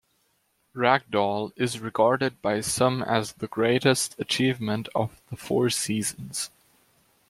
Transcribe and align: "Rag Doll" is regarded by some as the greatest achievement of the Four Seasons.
"Rag 0.73 1.11
Doll" 1.11 1.53
is 1.55 1.79
regarded 1.79 2.41
by 2.41 2.61
some 2.61 3.03
as 3.03 3.33
the 3.33 3.45
greatest 3.47 4.19
achievement 4.19 4.89
of 4.95 5.21
the 5.29 5.35
Four 5.37 5.69
Seasons. 5.69 6.49